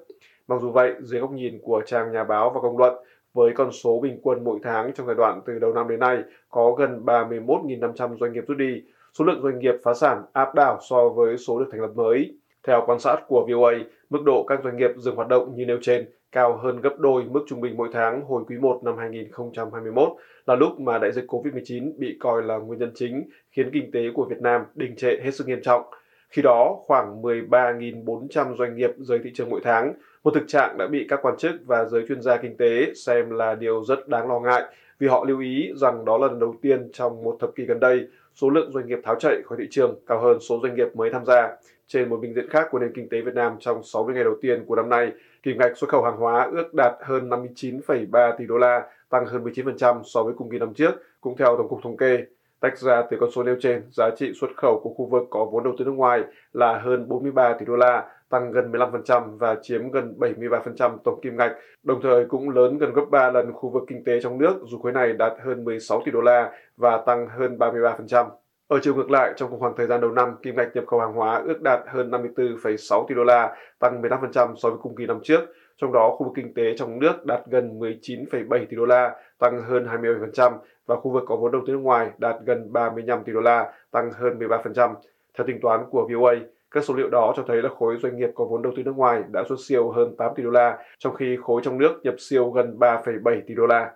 Mặc 0.48 0.60
dù 0.60 0.70
vậy, 0.70 0.94
dưới 1.00 1.20
góc 1.20 1.30
nhìn 1.30 1.58
của 1.62 1.82
trang 1.86 2.12
nhà 2.12 2.24
báo 2.24 2.50
và 2.50 2.60
công 2.60 2.78
luận, 2.78 2.94
với 3.34 3.52
con 3.54 3.72
số 3.72 4.00
bình 4.00 4.18
quân 4.22 4.44
mỗi 4.44 4.58
tháng 4.62 4.92
trong 4.92 5.06
giai 5.06 5.16
đoạn 5.16 5.40
từ 5.46 5.58
đầu 5.58 5.72
năm 5.72 5.88
đến 5.88 6.00
nay 6.00 6.18
có 6.50 6.72
gần 6.72 7.04
31.500 7.04 8.18
doanh 8.18 8.32
nghiệp 8.32 8.44
rút 8.48 8.56
đi, 8.58 8.82
số 9.12 9.24
lượng 9.24 9.40
doanh 9.42 9.58
nghiệp 9.58 9.74
phá 9.84 9.94
sản 9.94 10.22
áp 10.32 10.54
đảo 10.54 10.78
so 10.90 11.08
với 11.08 11.38
số 11.38 11.58
được 11.58 11.68
thành 11.72 11.80
lập 11.80 11.90
mới. 11.94 12.34
Theo 12.66 12.82
quan 12.86 12.98
sát 12.98 13.16
của 13.28 13.46
VOA, 13.50 13.72
mức 14.10 14.22
độ 14.24 14.44
các 14.48 14.60
doanh 14.64 14.76
nghiệp 14.76 14.90
dừng 14.96 15.16
hoạt 15.16 15.28
động 15.28 15.54
như 15.54 15.64
nêu 15.66 15.78
trên 15.82 16.08
cao 16.32 16.56
hơn 16.56 16.80
gấp 16.80 16.98
đôi 16.98 17.24
mức 17.24 17.40
trung 17.48 17.60
bình 17.60 17.76
mỗi 17.76 17.88
tháng 17.92 18.24
hồi 18.24 18.42
quý 18.48 18.56
1 18.56 18.80
năm 18.84 18.96
2021 18.98 20.08
là 20.46 20.54
lúc 20.54 20.80
mà 20.80 20.98
đại 20.98 21.12
dịch 21.12 21.26
COVID-19 21.26 21.92
bị 21.98 22.16
coi 22.20 22.42
là 22.42 22.56
nguyên 22.56 22.78
nhân 22.78 22.92
chính 22.94 23.28
khiến 23.50 23.70
kinh 23.72 23.90
tế 23.92 24.00
của 24.14 24.24
Việt 24.24 24.40
Nam 24.40 24.62
đình 24.74 24.96
trệ 24.96 25.16
hết 25.22 25.30
sức 25.34 25.48
nghiêm 25.48 25.62
trọng. 25.62 25.82
Khi 26.28 26.42
đó, 26.42 26.76
khoảng 26.86 27.22
13.400 27.22 28.56
doanh 28.56 28.76
nghiệp 28.76 28.90
rời 28.98 29.20
thị 29.24 29.30
trường 29.34 29.50
mỗi 29.50 29.60
tháng, 29.64 29.94
một 30.24 30.34
thực 30.34 30.48
trạng 30.48 30.78
đã 30.78 30.86
bị 30.86 31.06
các 31.08 31.18
quan 31.22 31.36
chức 31.36 31.54
và 31.66 31.84
giới 31.84 32.04
chuyên 32.08 32.22
gia 32.22 32.36
kinh 32.36 32.56
tế 32.56 32.92
xem 32.94 33.30
là 33.30 33.54
điều 33.54 33.84
rất 33.84 34.08
đáng 34.08 34.28
lo 34.28 34.40
ngại 34.40 34.62
vì 34.98 35.08
họ 35.08 35.24
lưu 35.28 35.40
ý 35.40 35.70
rằng 35.76 36.04
đó 36.04 36.18
là 36.18 36.26
lần 36.26 36.38
đầu 36.38 36.54
tiên 36.62 36.88
trong 36.92 37.24
một 37.24 37.36
thập 37.40 37.50
kỷ 37.54 37.64
gần 37.64 37.80
đây 37.80 38.06
số 38.40 38.50
lượng 38.50 38.72
doanh 38.72 38.86
nghiệp 38.86 38.98
tháo 39.04 39.14
chạy 39.14 39.42
khỏi 39.44 39.58
thị 39.60 39.66
trường 39.70 40.00
cao 40.06 40.20
hơn 40.20 40.38
số 40.40 40.60
doanh 40.62 40.74
nghiệp 40.74 40.96
mới 40.96 41.10
tham 41.10 41.24
gia. 41.24 41.56
Trên 41.86 42.08
một 42.08 42.16
bình 42.16 42.34
diện 42.34 42.48
khác 42.50 42.68
của 42.70 42.78
nền 42.78 42.92
kinh 42.94 43.08
tế 43.08 43.20
Việt 43.20 43.34
Nam 43.34 43.56
trong 43.60 43.82
60 43.82 44.14
ngày 44.14 44.24
đầu 44.24 44.34
tiên 44.40 44.64
của 44.66 44.76
năm 44.76 44.88
nay, 44.88 45.12
kim 45.42 45.58
ngạch 45.58 45.76
xuất 45.76 45.90
khẩu 45.90 46.02
hàng 46.02 46.16
hóa 46.16 46.48
ước 46.52 46.74
đạt 46.74 46.92
hơn 47.00 47.28
59,3 47.28 48.36
tỷ 48.38 48.46
đô 48.46 48.58
la, 48.58 48.82
tăng 49.10 49.26
hơn 49.26 49.44
19% 49.44 50.02
so 50.04 50.22
với 50.22 50.34
cùng 50.36 50.50
kỳ 50.50 50.58
năm 50.58 50.74
trước, 50.74 50.90
cũng 51.20 51.36
theo 51.36 51.56
Tổng 51.56 51.68
cục 51.68 51.80
Thống 51.82 51.96
kê. 51.96 52.24
Tách 52.60 52.78
ra 52.78 53.02
từ 53.10 53.16
con 53.20 53.30
số 53.30 53.42
nêu 53.42 53.56
trên, 53.60 53.82
giá 53.90 54.10
trị 54.16 54.32
xuất 54.40 54.48
khẩu 54.56 54.80
của 54.82 54.90
khu 54.90 55.06
vực 55.06 55.22
có 55.30 55.44
vốn 55.52 55.64
đầu 55.64 55.74
tư 55.78 55.84
nước 55.84 55.92
ngoài 55.92 56.22
là 56.52 56.78
hơn 56.78 57.08
43 57.08 57.54
tỷ 57.58 57.66
đô 57.66 57.76
la, 57.76 58.04
tăng 58.30 58.52
gần 58.52 58.72
15% 58.72 59.38
và 59.38 59.56
chiếm 59.62 59.90
gần 59.90 60.14
73% 60.18 60.96
tổng 61.04 61.20
kim 61.22 61.36
ngạch, 61.36 61.52
đồng 61.82 62.00
thời 62.02 62.24
cũng 62.24 62.50
lớn 62.50 62.78
gần 62.78 62.92
gấp 62.92 63.04
3 63.10 63.30
lần 63.30 63.52
khu 63.52 63.70
vực 63.70 63.82
kinh 63.88 64.04
tế 64.04 64.20
trong 64.20 64.38
nước 64.38 64.54
dù 64.66 64.78
khối 64.78 64.92
này 64.92 65.12
đạt 65.12 65.32
hơn 65.44 65.64
16 65.64 66.02
tỷ 66.04 66.12
đô 66.12 66.20
la 66.20 66.52
và 66.76 67.02
tăng 67.06 67.28
hơn 67.38 67.58
33%. 67.58 68.26
Ở 68.68 68.78
chiều 68.82 68.94
ngược 68.94 69.10
lại, 69.10 69.32
trong 69.36 69.60
khoảng 69.60 69.76
thời 69.76 69.86
gian 69.86 70.00
đầu 70.00 70.10
năm, 70.10 70.34
kim 70.42 70.56
ngạch 70.56 70.76
nhập 70.76 70.84
khẩu 70.86 71.00
hàng 71.00 71.12
hóa 71.12 71.42
ước 71.46 71.62
đạt 71.62 71.80
hơn 71.86 72.10
54,6 72.10 73.06
tỷ 73.08 73.14
đô 73.14 73.24
la, 73.24 73.56
tăng 73.78 74.02
15% 74.02 74.54
so 74.56 74.68
với 74.70 74.78
cùng 74.82 74.94
kỳ 74.96 75.06
năm 75.06 75.20
trước. 75.22 75.40
Trong 75.76 75.92
đó, 75.92 76.10
khu 76.10 76.24
vực 76.24 76.32
kinh 76.36 76.54
tế 76.54 76.76
trong 76.76 76.98
nước 76.98 77.26
đạt 77.26 77.40
gần 77.46 77.78
19,7 77.78 78.66
tỷ 78.70 78.76
đô 78.76 78.84
la, 78.84 79.14
tăng 79.38 79.62
hơn 79.62 79.86
27%, 79.86 80.52
và 80.88 80.96
khu 80.96 81.12
vực 81.12 81.24
có 81.26 81.36
vốn 81.36 81.52
đầu 81.52 81.62
tư 81.66 81.72
nước 81.72 81.78
ngoài 81.78 82.10
đạt 82.18 82.36
gần 82.46 82.72
35 82.72 83.24
tỷ 83.24 83.32
đô 83.32 83.40
la, 83.40 83.72
tăng 83.90 84.10
hơn 84.12 84.38
13%. 84.38 84.94
Theo 85.38 85.46
tính 85.46 85.58
toán 85.62 85.80
của 85.90 86.08
VOA, 86.12 86.34
các 86.70 86.84
số 86.84 86.94
liệu 86.94 87.10
đó 87.10 87.32
cho 87.36 87.44
thấy 87.48 87.62
là 87.62 87.68
khối 87.78 87.96
doanh 88.02 88.16
nghiệp 88.16 88.30
có 88.34 88.44
vốn 88.44 88.62
đầu 88.62 88.72
tư 88.76 88.82
nước 88.82 88.96
ngoài 88.96 89.22
đã 89.30 89.44
xuất 89.48 89.56
siêu 89.68 89.90
hơn 89.90 90.14
8 90.18 90.32
tỷ 90.36 90.42
đô 90.42 90.50
la, 90.50 90.78
trong 90.98 91.14
khi 91.14 91.36
khối 91.42 91.60
trong 91.64 91.78
nước 91.78 92.00
nhập 92.02 92.14
siêu 92.18 92.50
gần 92.50 92.76
3,7 92.78 93.40
tỷ 93.46 93.54
đô 93.54 93.66
la. 93.66 93.90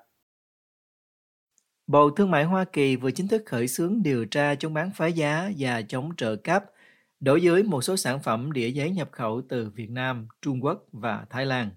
Bộ 1.86 2.10
Thương 2.10 2.30
mại 2.30 2.44
Hoa 2.44 2.64
Kỳ 2.64 2.96
vừa 2.96 3.10
chính 3.10 3.28
thức 3.28 3.42
khởi 3.46 3.68
xướng 3.68 4.02
điều 4.02 4.24
tra 4.24 4.54
chống 4.54 4.74
bán 4.74 4.90
phá 4.96 5.06
giá 5.06 5.50
và 5.58 5.82
chống 5.88 6.10
trợ 6.16 6.36
cấp 6.36 6.64
đối 7.20 7.40
với 7.42 7.62
một 7.62 7.82
số 7.82 7.96
sản 7.96 8.18
phẩm 8.22 8.52
đĩa 8.52 8.68
giấy 8.68 8.90
nhập 8.90 9.08
khẩu 9.12 9.42
từ 9.48 9.70
Việt 9.74 9.90
Nam, 9.90 10.26
Trung 10.42 10.64
Quốc 10.64 10.84
và 10.92 11.26
Thái 11.30 11.46
Lan. 11.46 11.70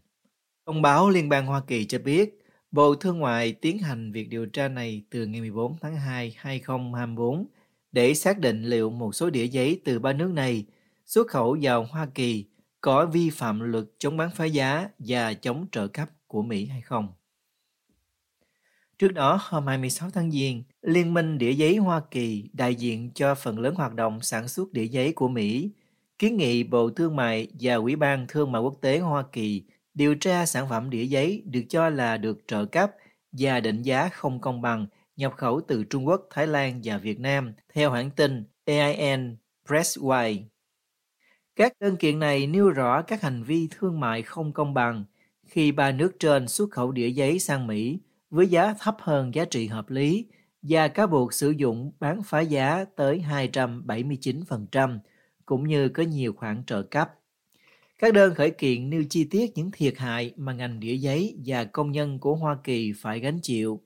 Thông 0.65 0.81
báo 0.81 1.09
Liên 1.09 1.29
bang 1.29 1.45
Hoa 1.45 1.61
Kỳ 1.67 1.85
cho 1.85 1.99
biết, 1.99 2.44
Bộ 2.75 2.95
Thương 2.95 3.19
mại 3.19 3.51
tiến 3.53 3.77
hành 3.77 4.11
việc 4.11 4.29
điều 4.29 4.45
tra 4.45 4.67
này 4.67 5.03
từ 5.09 5.25
ngày 5.25 5.41
14 5.41 5.75
tháng 5.81 5.95
2, 5.95 6.35
2024 6.37 7.47
để 7.91 8.13
xác 8.13 8.39
định 8.39 8.63
liệu 8.63 8.89
một 8.89 9.15
số 9.15 9.29
đĩa 9.29 9.45
giấy 9.45 9.81
từ 9.85 9.99
ba 9.99 10.13
nước 10.13 10.31
này 10.33 10.65
xuất 11.05 11.27
khẩu 11.27 11.57
vào 11.61 11.83
Hoa 11.83 12.07
Kỳ 12.15 12.45
có 12.81 13.05
vi 13.05 13.29
phạm 13.29 13.59
luật 13.59 13.85
chống 13.97 14.17
bán 14.17 14.29
phá 14.35 14.45
giá 14.45 14.89
và 14.99 15.33
chống 15.33 15.67
trợ 15.71 15.87
cấp 15.87 16.09
của 16.27 16.41
Mỹ 16.41 16.65
hay 16.65 16.81
không. 16.81 17.13
Trước 18.97 19.13
đó, 19.13 19.39
hôm 19.41 19.67
26 19.67 20.09
tháng 20.09 20.31
Giêng, 20.31 20.63
Liên 20.81 21.13
minh 21.13 21.37
Đĩa 21.37 21.51
giấy 21.51 21.75
Hoa 21.77 22.01
Kỳ 22.11 22.49
đại 22.53 22.75
diện 22.75 23.11
cho 23.15 23.35
phần 23.35 23.59
lớn 23.59 23.75
hoạt 23.75 23.93
động 23.93 24.21
sản 24.21 24.47
xuất 24.47 24.73
đĩa 24.73 24.85
giấy 24.85 25.13
của 25.13 25.27
Mỹ 25.27 25.71
kiến 26.19 26.37
nghị 26.37 26.63
Bộ 26.63 26.89
Thương 26.89 27.15
mại 27.15 27.47
và 27.59 27.75
Ủy 27.75 27.95
ban 27.95 28.25
Thương 28.27 28.51
mại 28.51 28.61
Quốc 28.61 28.77
tế 28.81 28.99
Hoa 28.99 29.23
Kỳ 29.31 29.63
điều 29.95 30.15
tra 30.15 30.45
sản 30.45 30.69
phẩm 30.69 30.89
đĩa 30.89 31.03
giấy 31.05 31.43
được 31.45 31.63
cho 31.69 31.89
là 31.89 32.17
được 32.17 32.37
trợ 32.47 32.65
cấp 32.65 32.91
và 33.31 33.59
định 33.59 33.81
giá 33.81 34.09
không 34.09 34.41
công 34.41 34.61
bằng 34.61 34.87
nhập 35.17 35.33
khẩu 35.37 35.61
từ 35.67 35.83
Trung 35.83 36.07
Quốc, 36.07 36.27
Thái 36.29 36.47
Lan 36.47 36.81
và 36.83 36.97
Việt 36.97 37.19
Nam, 37.19 37.53
theo 37.73 37.91
hãng 37.91 38.11
tin 38.11 38.43
AIN 38.65 39.35
Presswire. 39.67 40.43
Các 41.55 41.73
đơn 41.79 41.97
kiện 41.97 42.19
này 42.19 42.47
nêu 42.47 42.69
rõ 42.69 43.01
các 43.01 43.21
hành 43.21 43.43
vi 43.43 43.67
thương 43.71 43.99
mại 43.99 44.21
không 44.21 44.53
công 44.53 44.73
bằng 44.73 45.05
khi 45.47 45.71
ba 45.71 45.91
nước 45.91 46.15
trên 46.19 46.47
xuất 46.47 46.71
khẩu 46.71 46.91
đĩa 46.91 47.09
giấy 47.09 47.39
sang 47.39 47.67
Mỹ 47.67 47.99
với 48.29 48.47
giá 48.47 48.73
thấp 48.79 48.95
hơn 48.99 49.35
giá 49.35 49.45
trị 49.45 49.67
hợp 49.67 49.89
lý 49.89 50.25
và 50.61 50.87
cáo 50.87 51.07
buộc 51.07 51.33
sử 51.33 51.49
dụng 51.49 51.91
bán 51.99 52.23
phá 52.23 52.39
giá 52.39 52.85
tới 52.95 53.23
279%, 53.29 54.99
cũng 55.45 55.67
như 55.67 55.89
có 55.89 56.03
nhiều 56.03 56.33
khoản 56.33 56.63
trợ 56.67 56.81
cấp. 56.81 57.13
Các 57.97 58.13
đơn 58.13 58.33
khởi 58.35 58.51
kiện 58.51 58.89
nêu 58.89 59.03
chi 59.09 59.23
tiết 59.23 59.51
những 59.55 59.71
thiệt 59.71 59.97
hại 59.97 60.33
mà 60.37 60.53
ngành 60.53 60.79
đĩa 60.79 60.95
giấy 60.95 61.37
và 61.45 61.63
công 61.63 61.91
nhân 61.91 62.19
của 62.19 62.35
Hoa 62.35 62.57
Kỳ 62.63 62.93
phải 62.97 63.19
gánh 63.19 63.39
chịu. 63.41 63.81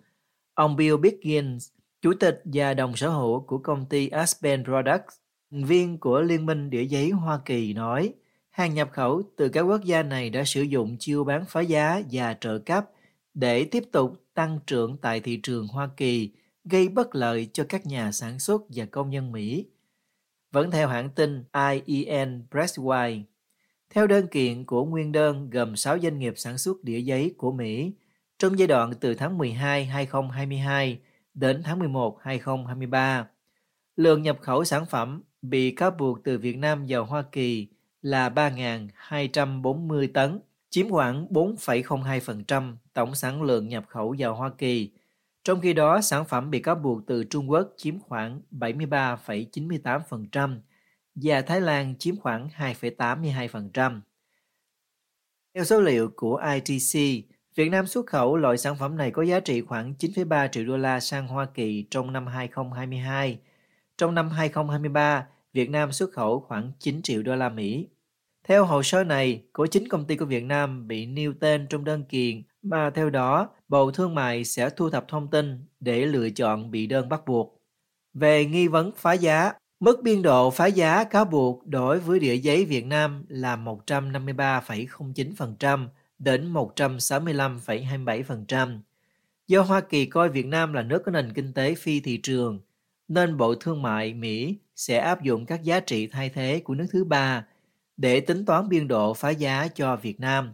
Ông 0.53 0.75
Bill 0.75 0.97
Biggins, 0.97 1.69
chủ 2.01 2.13
tịch 2.13 2.41
và 2.43 2.73
đồng 2.73 2.95
sở 2.95 3.09
hữu 3.09 3.39
của 3.39 3.57
công 3.57 3.85
ty 3.85 4.07
Aspen 4.07 4.63
Products, 4.63 5.15
viên 5.51 5.97
của 5.97 6.21
Liên 6.21 6.45
minh 6.45 6.69
Đĩa 6.69 6.83
giấy 6.83 7.09
Hoa 7.09 7.39
Kỳ 7.45 7.73
nói, 7.73 8.13
hàng 8.49 8.73
nhập 8.73 8.89
khẩu 8.91 9.21
từ 9.37 9.49
các 9.49 9.61
quốc 9.61 9.83
gia 9.83 10.03
này 10.03 10.29
đã 10.29 10.43
sử 10.43 10.61
dụng 10.61 10.97
chiêu 10.99 11.23
bán 11.23 11.45
phá 11.47 11.61
giá 11.61 12.01
và 12.11 12.37
trợ 12.41 12.59
cấp 12.59 12.89
để 13.33 13.63
tiếp 13.63 13.83
tục 13.91 14.23
tăng 14.33 14.59
trưởng 14.67 14.97
tại 14.97 15.19
thị 15.19 15.39
trường 15.43 15.67
Hoa 15.67 15.89
Kỳ, 15.97 16.31
gây 16.63 16.89
bất 16.89 17.15
lợi 17.15 17.49
cho 17.53 17.65
các 17.69 17.85
nhà 17.85 18.11
sản 18.11 18.39
xuất 18.39 18.61
và 18.69 18.85
công 18.85 19.09
nhân 19.09 19.31
Mỹ. 19.31 19.65
Vẫn 20.51 20.71
theo 20.71 20.87
hãng 20.87 21.09
tin 21.09 21.43
IEN 21.85 22.43
Presswire, 22.51 23.21
theo 23.89 24.07
đơn 24.07 24.27
kiện 24.27 24.65
của 24.65 24.85
nguyên 24.85 25.11
đơn 25.11 25.49
gồm 25.49 25.75
6 25.75 25.99
doanh 25.99 26.19
nghiệp 26.19 26.33
sản 26.37 26.57
xuất 26.57 26.83
đĩa 26.83 26.99
giấy 26.99 27.35
của 27.37 27.51
Mỹ 27.51 27.93
trong 28.39 28.59
giai 28.59 28.67
đoạn 28.67 28.93
từ 28.99 29.13
tháng 29.13 29.37
12 29.37 29.85
2022 29.85 30.99
đến 31.33 31.61
tháng 31.63 31.79
11 31.79 32.17
2023, 32.21 33.27
lượng 33.95 34.21
nhập 34.21 34.37
khẩu 34.41 34.65
sản 34.65 34.85
phẩm 34.85 35.21
bị 35.41 35.71
cáo 35.71 35.91
buộc 35.91 36.23
từ 36.23 36.37
Việt 36.37 36.57
Nam 36.57 36.85
vào 36.87 37.05
Hoa 37.05 37.21
Kỳ 37.21 37.67
là 38.01 38.29
3.240 38.29 40.07
tấn, 40.13 40.39
chiếm 40.69 40.89
khoảng 40.89 41.27
4,02% 41.27 42.75
tổng 42.93 43.15
sản 43.15 43.41
lượng 43.41 43.69
nhập 43.69 43.85
khẩu 43.87 44.15
vào 44.19 44.35
Hoa 44.35 44.51
Kỳ. 44.57 44.91
Trong 45.43 45.61
khi 45.61 45.73
đó, 45.73 46.01
sản 46.01 46.25
phẩm 46.25 46.51
bị 46.51 46.59
cáo 46.59 46.75
buộc 46.75 47.07
từ 47.07 47.23
Trung 47.23 47.51
Quốc 47.51 47.73
chiếm 47.77 47.99
khoảng 47.99 48.41
73,98% 48.51 50.59
và 51.23 51.41
Thái 51.41 51.61
Lan 51.61 51.95
chiếm 51.99 52.17
khoảng 52.17 52.49
2,82%. 52.57 53.99
Theo 55.53 55.63
số 55.63 55.81
liệu 55.81 56.09
của 56.15 56.41
ITC, 56.53 56.99
Việt 57.55 57.69
Nam 57.69 57.87
xuất 57.87 58.05
khẩu 58.05 58.37
loại 58.37 58.57
sản 58.57 58.75
phẩm 58.79 58.97
này 58.97 59.11
có 59.11 59.21
giá 59.21 59.39
trị 59.39 59.61
khoảng 59.61 59.93
9,3 59.99 60.47
triệu 60.47 60.65
đô 60.65 60.77
la 60.77 60.99
sang 60.99 61.27
Hoa 61.27 61.45
Kỳ 61.45 61.87
trong 61.91 62.13
năm 62.13 62.27
2022, 62.27 63.39
Trong 63.97 64.15
năm 64.15 64.29
2023, 64.29 65.27
Việt 65.53 65.69
Nam 65.69 65.91
xuất 65.91 66.11
khẩu 66.11 66.39
khoảng 66.39 66.71
9 66.79 67.01
triệu 67.01 67.23
đô 67.23 67.35
la 67.35 67.49
Mỹ. 67.49 67.87
Theo 68.43 68.65
hồ 68.65 68.83
sơ 68.83 69.03
này, 69.03 69.43
có 69.53 69.67
9 69.67 69.87
công 69.87 70.05
ty 70.05 70.15
của 70.15 70.25
Việt 70.25 70.43
Nam 70.43 70.87
bị 70.87 71.05
nêu 71.05 71.33
tên 71.39 71.67
trong 71.69 71.83
đơn 71.83 72.03
kiện 72.03 72.43
mà 72.61 72.89
theo 72.89 73.09
đó 73.09 73.49
Bộ 73.67 73.91
Thương 73.91 74.15
mại 74.15 74.43
sẽ 74.43 74.69
thu 74.69 74.89
thập 74.89 75.07
thông 75.07 75.27
tin 75.27 75.65
để 75.79 76.05
lựa 76.05 76.29
chọn 76.29 76.71
bị 76.71 76.87
đơn 76.87 77.09
bắt 77.09 77.21
buộc. 77.25 77.61
Về 78.13 78.45
nghi 78.45 78.67
vấn 78.67 78.91
phá 78.95 79.13
giá, 79.13 79.53
mức 79.79 80.01
biên 80.03 80.21
độ 80.21 80.51
phá 80.51 80.65
giá 80.65 81.03
cáo 81.03 81.25
buộc 81.25 81.67
đối 81.67 81.99
với 81.99 82.19
địa 82.19 82.35
giấy 82.35 82.65
Việt 82.65 82.85
Nam 82.85 83.25
là 83.29 83.55
153,09% 83.55 85.87
đến 86.19 86.53
165,27%. 86.53 88.79
Do 89.47 89.61
Hoa 89.61 89.81
Kỳ 89.81 90.05
coi 90.05 90.29
Việt 90.29 90.45
Nam 90.45 90.73
là 90.73 90.81
nước 90.81 91.01
có 91.05 91.11
nền 91.11 91.33
kinh 91.33 91.53
tế 91.53 91.75
phi 91.75 91.99
thị 91.99 92.17
trường, 92.17 92.59
nên 93.07 93.37
Bộ 93.37 93.55
Thương 93.55 93.81
mại 93.81 94.13
Mỹ 94.13 94.57
sẽ 94.75 94.97
áp 94.97 95.23
dụng 95.23 95.45
các 95.45 95.63
giá 95.63 95.79
trị 95.79 96.07
thay 96.07 96.29
thế 96.29 96.61
của 96.63 96.75
nước 96.75 96.85
thứ 96.91 97.03
ba 97.03 97.45
để 97.97 98.19
tính 98.19 98.45
toán 98.45 98.69
biên 98.69 98.87
độ 98.87 99.13
phá 99.13 99.29
giá 99.29 99.67
cho 99.75 99.95
Việt 99.95 100.19
Nam. 100.19 100.53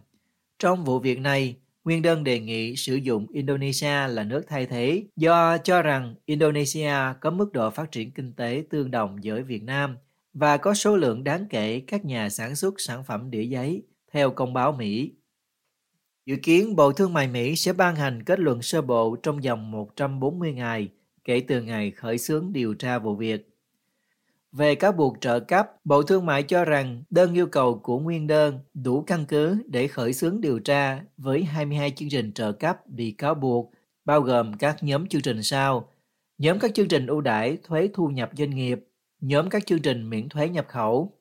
Trong 0.58 0.84
vụ 0.84 0.98
việc 0.98 1.18
này, 1.18 1.56
Nguyên 1.86 2.02
đơn 2.02 2.24
đề 2.24 2.40
nghị 2.40 2.76
sử 2.76 2.96
dụng 2.96 3.26
Indonesia 3.32 4.08
là 4.08 4.24
nước 4.24 4.42
thay 4.48 4.66
thế 4.66 5.04
do 5.16 5.58
cho 5.58 5.82
rằng 5.82 6.14
Indonesia 6.24 6.94
có 7.20 7.30
mức 7.30 7.52
độ 7.52 7.70
phát 7.70 7.92
triển 7.92 8.10
kinh 8.10 8.32
tế 8.32 8.64
tương 8.70 8.90
đồng 8.90 9.16
với 9.24 9.42
Việt 9.42 9.62
Nam 9.62 9.96
và 10.34 10.56
có 10.56 10.74
số 10.74 10.96
lượng 10.96 11.24
đáng 11.24 11.46
kể 11.50 11.82
các 11.86 12.04
nhà 12.04 12.28
sản 12.28 12.56
xuất 12.56 12.74
sản 12.78 13.04
phẩm 13.04 13.30
đĩa 13.30 13.42
giấy, 13.42 13.82
theo 14.12 14.30
công 14.30 14.54
báo 14.54 14.72
Mỹ. 14.72 15.12
Dự 16.26 16.36
kiến 16.42 16.76
Bộ 16.76 16.92
Thương 16.92 17.12
mại 17.12 17.28
Mỹ 17.28 17.56
sẽ 17.56 17.72
ban 17.72 17.96
hành 17.96 18.22
kết 18.22 18.40
luận 18.40 18.62
sơ 18.62 18.82
bộ 18.82 19.16
trong 19.22 19.40
vòng 19.40 19.70
140 19.70 20.52
ngày 20.52 20.88
kể 21.24 21.42
từ 21.48 21.62
ngày 21.62 21.90
khởi 21.90 22.18
xướng 22.18 22.52
điều 22.52 22.74
tra 22.74 22.98
vụ 22.98 23.16
việc. 23.16 23.55
Về 24.52 24.74
cáo 24.74 24.92
buộc 24.92 25.16
trợ 25.20 25.40
cấp, 25.40 25.72
Bộ 25.84 26.02
Thương 26.02 26.26
mại 26.26 26.42
cho 26.42 26.64
rằng 26.64 27.02
đơn 27.10 27.34
yêu 27.34 27.46
cầu 27.46 27.78
của 27.82 27.98
nguyên 27.98 28.26
đơn 28.26 28.58
đủ 28.74 29.02
căn 29.02 29.24
cứ 29.28 29.62
để 29.66 29.88
khởi 29.88 30.12
xướng 30.12 30.40
điều 30.40 30.58
tra 30.58 31.02
với 31.16 31.44
22 31.44 31.90
chương 31.90 32.08
trình 32.08 32.32
trợ 32.32 32.52
cấp 32.52 32.86
bị 32.86 33.10
cáo 33.10 33.34
buộc, 33.34 33.72
bao 34.04 34.20
gồm 34.20 34.52
các 34.58 34.82
nhóm 34.82 35.06
chương 35.06 35.22
trình 35.22 35.42
sau. 35.42 35.88
Nhóm 36.38 36.58
các 36.58 36.74
chương 36.74 36.88
trình 36.88 37.06
ưu 37.06 37.20
đãi 37.20 37.58
thuế 37.62 37.88
thu 37.94 38.08
nhập 38.08 38.30
doanh 38.36 38.50
nghiệp, 38.50 38.84
nhóm 39.20 39.50
các 39.50 39.66
chương 39.66 39.82
trình 39.82 40.10
miễn 40.10 40.28
thuế 40.28 40.48
nhập 40.48 40.66
khẩu, 40.68 41.12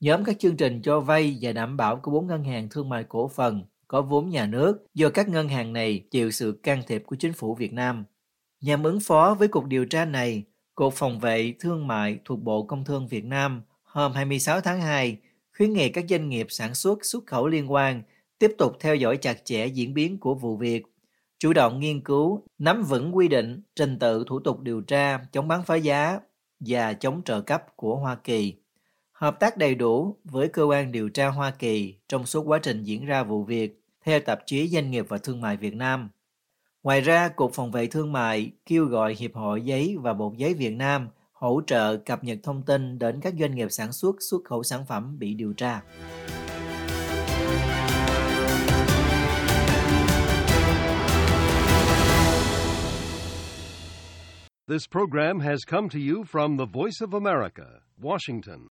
nhóm 0.00 0.24
các 0.24 0.38
chương 0.38 0.56
trình 0.56 0.82
cho 0.82 1.00
vay 1.00 1.38
và 1.40 1.52
đảm 1.52 1.76
bảo 1.76 1.96
của 1.96 2.10
bốn 2.10 2.26
ngân 2.26 2.44
hàng 2.44 2.68
thương 2.68 2.88
mại 2.88 3.04
cổ 3.04 3.28
phần 3.28 3.62
có 3.88 4.02
vốn 4.02 4.30
nhà 4.30 4.46
nước 4.46 4.86
do 4.94 5.08
các 5.10 5.28
ngân 5.28 5.48
hàng 5.48 5.72
này 5.72 6.04
chịu 6.10 6.30
sự 6.30 6.60
can 6.62 6.82
thiệp 6.86 7.02
của 7.06 7.16
chính 7.16 7.32
phủ 7.32 7.54
Việt 7.54 7.72
Nam. 7.72 8.04
Nhằm 8.60 8.82
ứng 8.82 9.00
phó 9.00 9.36
với 9.38 9.48
cuộc 9.48 9.66
điều 9.66 9.84
tra 9.84 10.04
này, 10.04 10.44
Cục 10.74 10.94
Phòng 10.94 11.18
vệ 11.18 11.54
Thương 11.60 11.86
mại 11.86 12.18
thuộc 12.24 12.42
Bộ 12.42 12.62
Công 12.62 12.84
Thương 12.84 13.08
Việt 13.08 13.24
Nam 13.24 13.62
hôm 13.82 14.12
26 14.12 14.60
tháng 14.60 14.80
2 14.80 15.18
khuyến 15.56 15.72
nghị 15.72 15.88
các 15.88 16.04
doanh 16.08 16.28
nghiệp 16.28 16.46
sản 16.50 16.74
xuất 16.74 17.04
xuất 17.04 17.26
khẩu 17.26 17.48
liên 17.48 17.72
quan 17.72 18.02
tiếp 18.38 18.54
tục 18.58 18.76
theo 18.80 18.96
dõi 18.96 19.16
chặt 19.16 19.44
chẽ 19.44 19.66
diễn 19.66 19.94
biến 19.94 20.18
của 20.18 20.34
vụ 20.34 20.56
việc, 20.56 20.82
chủ 21.38 21.52
động 21.52 21.80
nghiên 21.80 22.00
cứu, 22.00 22.42
nắm 22.58 22.82
vững 22.82 23.16
quy 23.16 23.28
định, 23.28 23.62
trình 23.76 23.98
tự 23.98 24.24
thủ 24.28 24.40
tục 24.40 24.60
điều 24.60 24.80
tra, 24.80 25.20
chống 25.32 25.48
bán 25.48 25.62
phá 25.64 25.74
giá 25.74 26.20
và 26.60 26.92
chống 26.92 27.22
trợ 27.24 27.40
cấp 27.40 27.76
của 27.76 27.96
Hoa 27.96 28.14
Kỳ. 28.14 28.54
Hợp 29.12 29.40
tác 29.40 29.56
đầy 29.56 29.74
đủ 29.74 30.16
với 30.24 30.48
cơ 30.48 30.62
quan 30.62 30.92
điều 30.92 31.08
tra 31.08 31.28
Hoa 31.28 31.50
Kỳ 31.50 31.94
trong 32.08 32.26
suốt 32.26 32.42
quá 32.42 32.58
trình 32.62 32.82
diễn 32.82 33.06
ra 33.06 33.22
vụ 33.22 33.44
việc, 33.44 33.82
theo 34.04 34.20
tạp 34.20 34.46
chí 34.46 34.68
Doanh 34.68 34.90
nghiệp 34.90 35.06
và 35.08 35.18
Thương 35.18 35.40
mại 35.40 35.56
Việt 35.56 35.74
Nam. 35.74 36.10
Ngoài 36.82 37.00
ra, 37.00 37.28
Cục 37.28 37.52
Phòng 37.54 37.70
vệ 37.70 37.86
Thương 37.86 38.12
mại 38.12 38.52
kêu 38.66 38.84
gọi 38.84 39.14
Hiệp 39.14 39.34
hội 39.34 39.62
Giấy 39.62 39.96
và 40.00 40.14
Bột 40.14 40.36
Giấy 40.36 40.54
Việt 40.54 40.70
Nam 40.70 41.08
hỗ 41.32 41.60
trợ 41.66 41.96
cập 41.96 42.24
nhật 42.24 42.38
thông 42.42 42.62
tin 42.62 42.98
đến 42.98 43.20
các 43.20 43.34
doanh 43.40 43.54
nghiệp 43.54 43.68
sản 43.70 43.92
xuất 43.92 44.16
xuất 44.30 44.44
khẩu 44.44 44.62
sản 44.62 44.86
phẩm 44.88 45.18
bị 45.18 45.34
điều 45.34 45.52
tra. 45.52 45.80
This 54.68 54.84
program 54.90 55.40
has 55.40 55.60
come 55.70 55.88
to 55.88 55.98
you 55.98 56.24
from 56.32 56.58
the 56.58 56.64
Voice 56.72 57.00
of 57.00 57.24
America, 57.24 57.64
Washington. 58.02 58.68